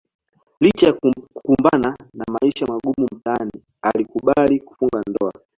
[0.59, 3.51] Licha ya kukumbana na maisha magumu mtaani
[3.81, 5.33] alikubali kufunga ndoa